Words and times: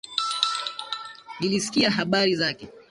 Nilisikia 1.39 1.89
habari 1.91 2.35
zake. 2.35 2.67